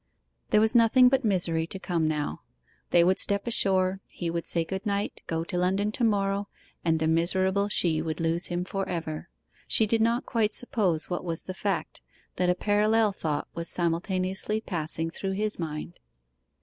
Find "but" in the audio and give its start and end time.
1.09-1.23